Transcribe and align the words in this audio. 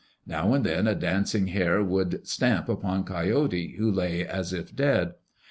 Now 0.25 0.55
and 0.55 0.65
then 0.65 0.87
a 0.87 0.95
dancing 0.95 1.45
Hare 1.45 1.83
would 1.83 2.25
stamp 2.27 2.67
upon 2.67 3.03
Coyote 3.03 3.75
who 3.77 3.91
lay 3.91 4.25
as 4.25 4.51
if 4.51 4.75
dead. 4.75 5.13